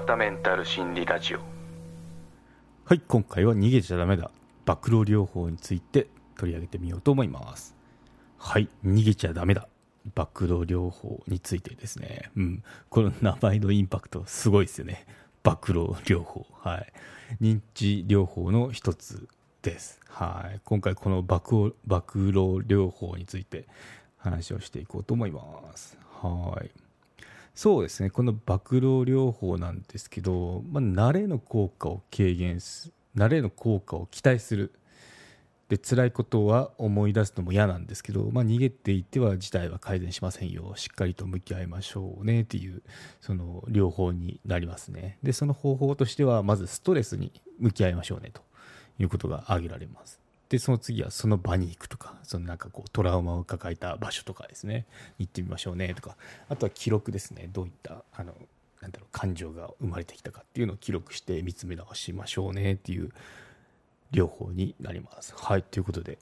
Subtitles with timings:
[0.00, 1.38] 田メンタル心理ラジオ。
[2.84, 4.30] はい今回は逃げちゃダメだ。
[4.64, 7.74] 暴露療法について取り上げてみようと思います。
[8.38, 9.68] はい逃げちゃダメだ。
[10.14, 12.30] 暴露療法についてですね。
[12.36, 12.62] うん。
[12.88, 15.06] この名前のインパクトすごいですよね。
[15.42, 16.46] 暴露療法。
[16.60, 16.92] はい。
[17.42, 19.28] 認知療法の一つ
[19.62, 20.00] です。
[20.08, 20.60] はい。
[20.64, 21.40] 今回この暴
[21.86, 23.66] 暴露療法について
[24.16, 25.42] 話をしていこうと思いま
[25.76, 25.98] す。
[26.22, 26.87] はい。
[27.58, 28.10] そうですね。
[28.10, 34.72] この暴露療法なんですけど、まあ、慣れの効果を軽減す慣れの効果を期待する。
[35.68, 40.74] で辛いことは思い出すのも嫌なんですけど、まあ、逃げていては事態は改善しませんよ。
[40.76, 42.80] しっかりと向き合いましょうねっていう
[43.20, 45.18] その療法になりますね。
[45.24, 48.40] でその方法としてはまずストレスに向き合いましょうねと
[49.00, 50.20] いうことが挙げられます。
[50.48, 54.86] でその次はその場に行くとかそのなんかこうトラウマを抱えた場所とかですね
[55.18, 56.16] 行ってみましょうねとか
[56.48, 58.32] あとは記録ですねどういったあの
[58.80, 63.10] なんだろう感情が生まれてきたかっていうのを記録して見つめ直しましょうねっていう
[64.12, 65.34] 療法になります。
[65.36, 66.18] はいということで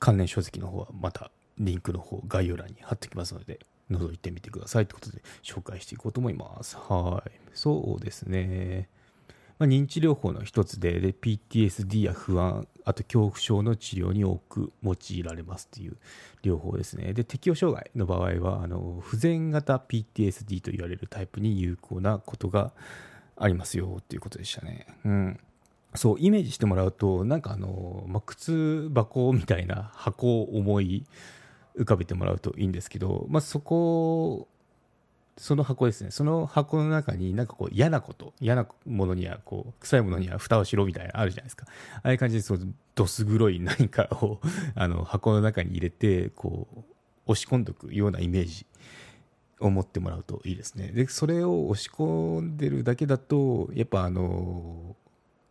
[0.00, 3.60] 関連書籍の方はまたリンクの方概要欄に貼っておきますので
[3.90, 6.76] 覗いてみてくださいということで紹介していこうと思います。
[6.76, 8.88] はいそうですね。
[9.58, 15.96] まあ、認知療法の一つでで PTSD や不安あと恐怖症の治療に多く用いられますという
[16.42, 22.72] 療法ですねで適応障害の場合はあの不全型 PTSD と言われるタイプに有効なことが
[23.36, 24.86] ありますよということでしたね。
[25.04, 25.40] うん
[25.96, 31.06] そうイメージしてもらうとなんかあの、まあ、靴箱みたいな箱を思い
[31.78, 34.48] 浮かべてもらうといいんですけど、まあ、そこ
[35.36, 36.10] その箱ですね。
[36.10, 41.66] その箱の中になんかこう嫌なこと、嫌なものにはこう、臭いものには蓋をしろみたいなあるじゃないですか。
[41.96, 44.40] ああいう感じでそう、どす黒い何かを
[44.74, 46.78] あの箱の中に入れて、こう、
[47.26, 48.66] 押し込んでおくようなイメージ
[49.60, 50.88] を持ってもらうといいですね。
[50.88, 54.94] で、それを押し込んでるだけだと、やっぱあの、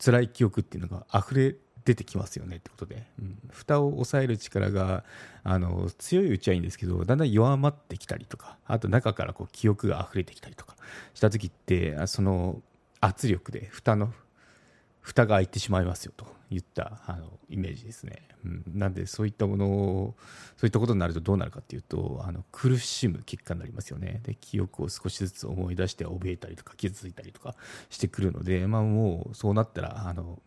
[0.03, 5.03] 辛い記憶っていうのが溢れ出てきますよねってことで、うん、蓋を抑える力が
[5.43, 10.75] あの強いうちはいいんですけどだんだん弱まってきたりとかあと中からこう記憶が溢れてきたりとか
[11.13, 12.61] した時ってその
[13.01, 14.13] 圧力で蓋の
[15.01, 20.15] 蓋が開いてしまいますよといったあのイメージですね、うん、なんでそういったものを
[20.55, 24.21] そういったことになるとどうなるかっていうとあの苦しむ結果になりますよね。
[24.23, 27.55] で記憶を少しずつ思い出して怯えたりとか傷ついたりとか
[27.89, 30.39] してくるので、まあ、もうそうなったらあの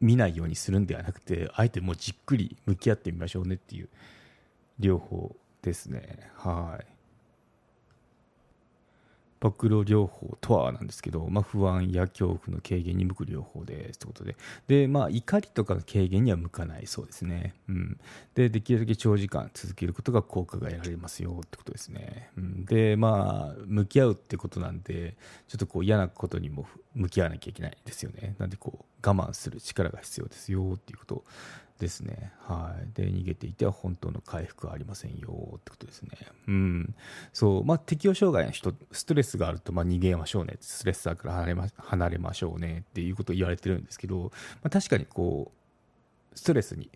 [0.00, 3.88] 見ないようにするんではなくてあえてもうじっくり向き合ってみましょうねっていう
[4.78, 6.30] 両方ですね。
[6.36, 6.89] はい。
[9.40, 14.36] 暴露療法とはなんですけど、まあ、不安や恐怖の軽減に向く療法ですということで。
[14.68, 18.00] で、まあ、怒りとかの軽減には向かないそうですね、うん、
[18.34, 25.16] でできるだけ長時間続けることが効果が得られますよってことですね、うん、でまあ向き合うってことなんで
[25.48, 28.34] ちょっとこう嫌なことにも向き合わなきゃいけないですよね。
[28.38, 31.24] なんでこう我慢する力が必要ですよっていうこと
[31.80, 32.32] ですね。
[32.46, 32.94] はい。
[32.94, 36.10] で、逃げていては本当の回復はありませんよってことですね。
[36.46, 36.94] うん。
[37.32, 37.64] そう。
[37.64, 40.58] まあ、適応障害の人、ストレスがあると、まあ、逃げましょうね。
[40.60, 44.30] ストレッサーから離れま離れましょうねっていうことを言われてるんですけど、
[44.62, 45.50] まあ、確かにこ
[46.34, 46.90] う、ストレスに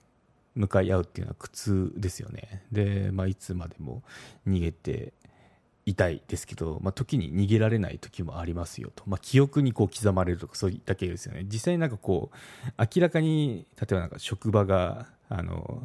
[0.55, 2.63] 向かい合うっていうのは苦痛ですよね。
[2.71, 4.03] で、まあ、いつまでも
[4.47, 5.15] 逃げて、
[5.87, 11.45] 痛いですけど、まあ、時に逃げられない時もありますよと、まあ、記憶にこう刻まれるとかそういった系ですよね。
[11.45, 15.83] 実際なんかこう明らかに例えばなんか職場があの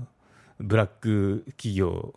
[0.59, 2.13] ブラック企業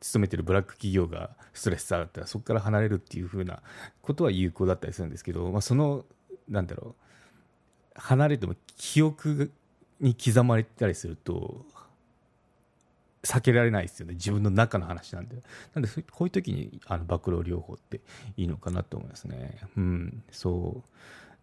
[0.00, 3.62] 勤めてるブラック企業がストレス下がったらそこから離れるっていうふうな
[4.00, 6.04] ことは有効だったりするんですけど、まあ、その
[6.48, 7.08] なんだろう。
[7.98, 9.50] 離れても記憶
[10.00, 11.66] に刻まれたりすると
[13.28, 14.14] 避けられないですよね。
[14.14, 15.36] 自分の中の話なんで。
[15.74, 18.00] なんでこういう時にあの暴露療法って
[18.38, 19.58] いいのかなと思いますね。
[19.76, 20.22] うん。
[20.30, 20.82] そ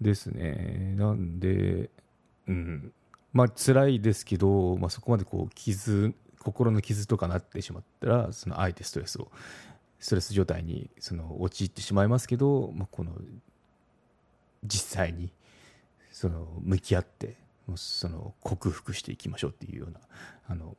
[0.02, 0.04] う。
[0.04, 0.96] ですね。
[0.98, 1.92] なんで
[2.48, 2.92] うん。
[3.34, 9.30] まあ辛いですけど、まあ、そこまでこう傷心の傷とかなってしまったらそのあえてストレスを
[10.00, 13.12] ストレス状態にその陥ってしまいますけど、まあ、この
[14.64, 15.32] 実際に
[16.12, 17.36] その向き合って
[17.76, 20.00] その克服していきましょうっていうような
[20.48, 20.76] あの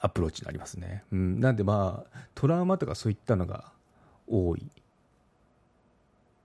[0.00, 1.04] アプローチになりますね。
[1.12, 3.72] うん、なんでまあトラウマとかそういったのが
[4.26, 4.66] 多い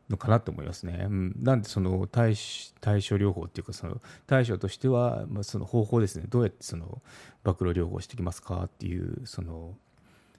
[0.09, 1.05] のかなと思いますね。
[1.09, 2.35] うん、なんでその対
[2.81, 6.25] 対処療法っていうかその対処としては、まあ、その方法ですね。
[6.29, 7.01] どうやってその
[7.43, 9.75] 暴露療法してきますかっていうその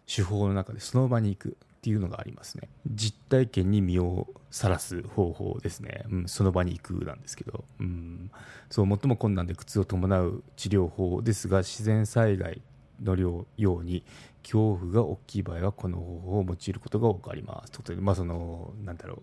[0.06, 2.68] 手法の中でその場に行くっていうのがありますね。
[2.86, 8.30] 実体験に身をさらす方法ですね、うん、その場に行くなんですけど、うん、
[8.70, 12.62] そう最も困難で苦痛を伴う治療法ですが自然災害
[13.02, 13.46] のよ
[13.76, 14.04] うに
[14.42, 17.72] 恐怖が大きい場合はこの方法を用いることが多くあります。
[17.72, 19.22] ということで、まあ、そのなんだろう、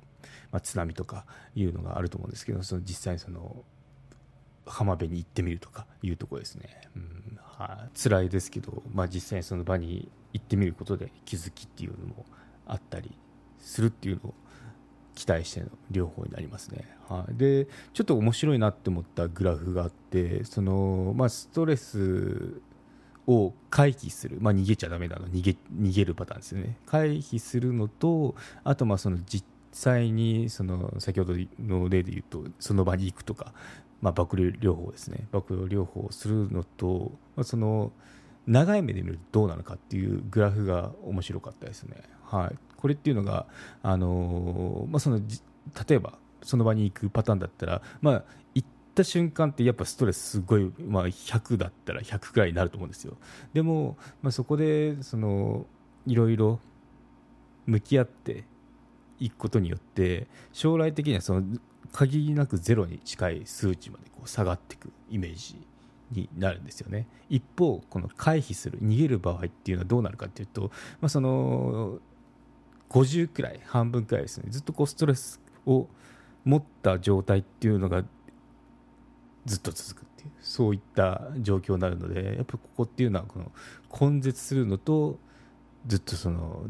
[0.51, 1.25] まあ、津波とか
[1.55, 3.63] いうのがあると思うんですけどその実際にその
[4.65, 12.25] 浜辺に行ってみるとかいうところですね、うんはあ、辛いですけど、まあ、実際にその場に行ってみることで気づきっていうのも
[12.65, 13.11] あったり
[13.59, 14.33] するっていうのを
[15.15, 16.87] 期待しての両方になりますね。
[17.09, 22.61] はい、でちょっと面白いなって思ったグラフがあってその、まあ、ストレス
[23.27, 25.27] を回避する、まあ、逃げちゃだめなの。
[25.27, 26.77] 逃げ逃げるパターンですよね。
[26.85, 33.53] 回避するのとあとまあその実際にその先ほどの例で言うとその場に行くとか、
[34.01, 35.27] まあ、爆療療法ですね。
[35.31, 37.91] 爆療療法をするのと、まあ、その
[38.47, 42.01] 長い目で見るとどうなのかっていうグラフが面白かったですね。
[42.23, 43.45] はい、これっていうのが、
[43.83, 45.19] あのまあ、その
[45.87, 48.23] 例えばその場に行くパターンだったら、まあ、
[48.55, 53.17] 行った瞬間ってやっぱストレスすごい、まあ、100だったら100くらいになると思うんですよ。
[53.53, 55.65] でも、まあ、そこでその
[56.05, 56.59] いろいろ
[57.65, 58.43] 向き合って
[59.19, 61.43] いくことによって将来的にはその
[61.91, 65.55] 限りなくゼロに近い数値までこう下がっていくイメージ
[66.11, 71.99] になるんですよね一方この回避する逃げる場合っていうのはどうなるかっていうと、まあ、その
[72.89, 75.87] 50くらい半分くらいですねずっとこうストレスを
[76.43, 78.03] 持った状態っていうのが
[79.45, 83.51] ずっと続くっていうそういった状況になるのでやっぱここっていうのはこの
[84.11, 85.19] 根絶するのと
[85.87, 86.63] ずっとその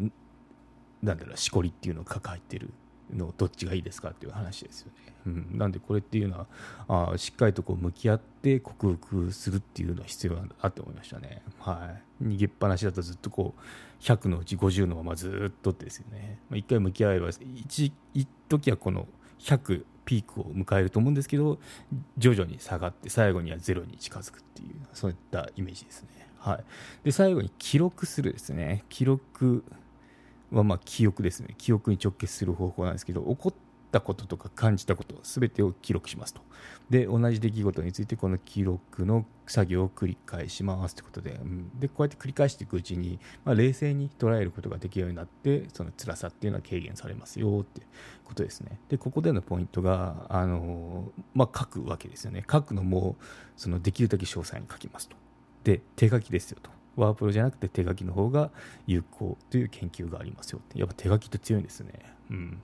[1.01, 2.73] なんだろうしこりっていうのを抱えてる
[3.13, 5.13] のどっちがいいですかっていう話ですよね。
[5.25, 6.47] うん、なんでこれっていうの
[6.87, 11.41] はあしっかりとこう向き合って克服するっていうのは必要なんだなって思いましたね。
[11.59, 16.39] はい、逃げっぱなしだとずっとこう100のうち50のままずっとですよね。
[16.49, 19.07] まあ、回向き合えば一一時はこの
[19.39, 21.59] 100ピークを迎えると思うんですけど
[22.17, 26.09] 徐々に下がって最後にはゼロに近づくっていうそういったイメージですね。
[26.39, 26.63] はい、
[27.03, 28.83] で最後に記録するですね。
[28.89, 29.63] 記録
[30.51, 31.53] はまあ記憶ですね。
[31.57, 33.53] 記憶に直結する方法なんですけど起こっ
[33.91, 36.41] たこととか感じたこと全てを記録しますと。
[36.89, 41.39] で同じ出来事についてこの記録の作業を繰り返しますということで,、
[41.79, 47.81] でこうやって繰り返していくうちに、まあ、冷静に捉えることができるようになってその辛さっていうのは軽減されますよって
[48.23, 48.79] ことですね。
[48.89, 52.45] でここでのポイントがあの、まあ、書くわけですよね。
[52.49, 53.15] 書くのも
[53.57, 55.15] そのできるだけ詳細に書きますと。
[55.63, 56.69] で手書きですよと。
[56.95, 58.51] ワープロじゃなくて手書きの方が
[58.85, 60.79] 有効という研究がありますよって。
[60.79, 61.93] やっぱ手書きって強いんですね。
[62.29, 62.61] うん、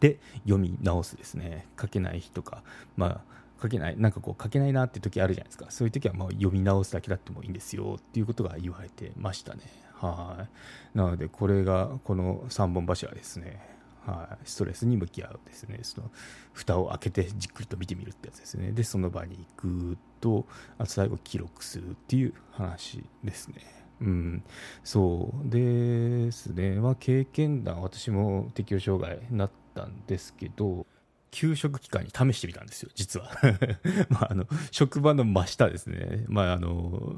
[0.00, 1.66] で読み直すですね。
[1.80, 2.62] 書けない日とか
[2.96, 3.20] まあ
[3.62, 5.66] 書けないなんかこう書けないなって時あるじゃないですか。
[5.70, 9.60] そういう時はまあ読み直すだけだってもいいんですよっていうことが言われてましたね。
[9.94, 10.46] は
[10.94, 10.98] い。
[10.98, 13.60] なのでこれがこの3本柱ですね。
[14.06, 15.80] はい、ストレスに向き合うですね。
[15.82, 16.10] その
[16.54, 18.72] 蓋を開けてじっくりと見てみるってやつですね。
[18.72, 20.46] でその場に行くと
[20.78, 23.56] あと最後記録するっていう話ですね。
[24.00, 24.42] うん、
[24.82, 30.86] そうですね、まあ、経験談、私も適応障害になったんですけど、
[31.30, 33.30] 給食期間に試してみたんですよ、実は。
[34.10, 37.16] まあ、あの職場の真下ですね、まあ、あの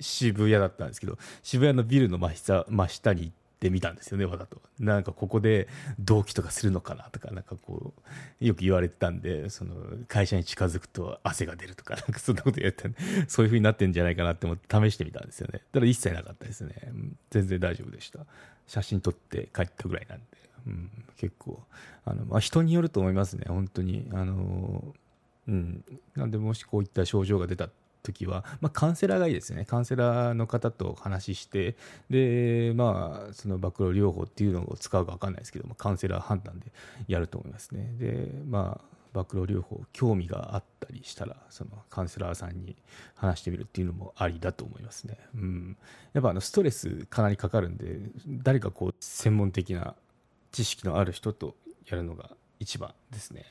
[0.00, 4.60] 渋谷だったんですけど、渋谷のビルの真下真下に行ってみたんですよね、わざと。
[4.80, 5.68] なんかここで
[5.98, 7.94] 同期とかするのかなとか、なんかこ
[8.40, 9.76] う、よく言われてたんで、その
[10.08, 15.62] 会社に近づくと汗が出るとか、なんかそんなこと言ってた、そういう風になってんじゃないかなって思って試してみたんですよね。
[15.70, 16.74] ただ一切なかったですね。
[17.30, 18.20] 全然大丈夫でした。
[18.66, 20.24] 写真撮って帰ったぐらいなんで、
[20.66, 21.62] うん、結構、
[22.04, 24.08] あの、まあ、人によると思いますね、本当に。
[24.12, 24.94] あの、
[25.48, 25.84] うん。
[26.14, 27.68] なんで、もしこういった症状が出た
[28.02, 29.64] 時は、まあ、カウンセラーがいいですね。
[29.64, 31.76] カウンセラーの方と話して
[32.10, 36.72] で、まあ、その暴露療法っていうのを使うか分かんないですけどもカウンセラー判断で
[37.08, 37.94] やると思いますね。
[37.98, 42.76] でまあ暴露療法興味があったりしたらそのカウンセラーさんに
[43.14, 45.76] 話してみるっていうのもありだと思いますね、うん、
[46.14, 49.94] やっぱあのストレスかなりかかるんで誰かこう専門的な
[50.52, 51.56] 知識のある人と
[51.86, 52.30] やるのが
[52.60, 53.44] 一番ですね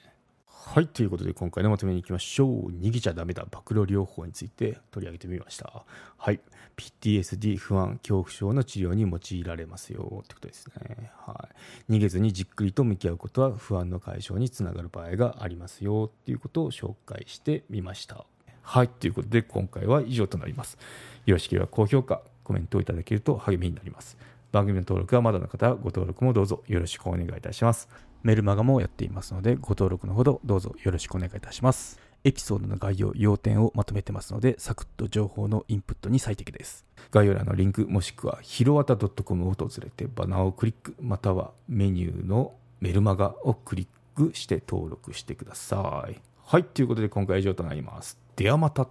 [0.64, 2.70] はい、ということで今回のまとめにいきましょう。
[2.70, 5.84] 逃げちゃダメだ、暴露療法について取り上げてみました。
[6.18, 6.40] はい、
[6.78, 11.12] PTSD 不安、恐怖症の治療に用いられますよってことですね。
[11.18, 11.50] は
[11.90, 18.24] い、逃げずにじっくりと向き合うことは不安の解消につながる場合がありますよっていうことを紹介してみました。
[18.62, 20.78] はい、ということで今回は以上となります。
[21.26, 24.16] よろしければ高評価、コメントをいただけると励みになります。
[24.52, 27.88] 番組の登録はまだの方はご登録もどうぞよろしくお願いいたします。
[28.24, 32.00] メルマガもやっていますので、ご登録のほどどうぞよろしくお願いいたします。
[32.24, 36.86] エピソードの概要、要点をまとめてますので、サクッと情報のインプットに最適です。
[37.12, 46.20] 概要欄のリンク、もしくはひろわた .com を訪れてバナーをクリック、またはメニューのメルマガをクリックして登録してください。
[46.44, 48.20] はい、ということで今回は以上となります。
[48.36, 48.88] ではまた。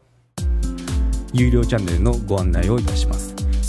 [1.33, 3.40] 有料チャンネルのご案内をいたします